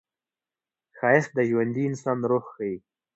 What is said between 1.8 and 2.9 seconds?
انسان روح ښيي